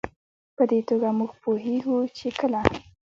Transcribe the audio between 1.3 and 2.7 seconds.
پوهېږو چې کله